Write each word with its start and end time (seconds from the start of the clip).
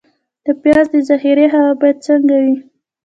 د 0.45 0.45
پیاز 0.61 0.85
د 0.93 0.95
ذخیرې 1.09 1.47
هوا 1.53 1.71
باید 1.81 1.97
څنګه 2.07 2.35
وي؟ 2.43 2.55